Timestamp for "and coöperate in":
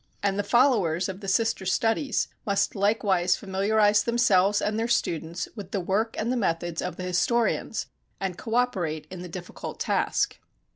8.19-9.21